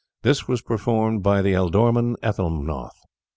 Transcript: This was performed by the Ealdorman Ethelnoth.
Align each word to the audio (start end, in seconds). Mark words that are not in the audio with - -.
This 0.23 0.47
was 0.47 0.63
performed 0.63 1.21
by 1.21 1.43
the 1.43 1.53
Ealdorman 1.53 2.15
Ethelnoth. 2.23 3.01